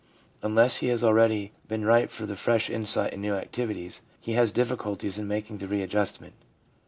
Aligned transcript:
Unless 0.41 0.77
he 0.77 0.87
has 0.87 1.03
already 1.03 1.51
been 1.67 1.85
ripe 1.85 2.09
for 2.09 2.25
the 2.25 2.35
fresh 2.35 2.71
insight 2.71 3.13
and 3.13 3.21
new 3.21 3.35
activities, 3.35 4.01
he 4.19 4.31
has 4.33 4.51
difficulty 4.51 5.11
in 5.15 5.27
making 5.27 5.59
the 5.59 5.67
readjustment. 5.67 6.33